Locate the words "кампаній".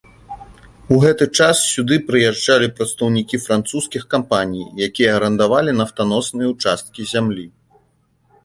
4.15-4.65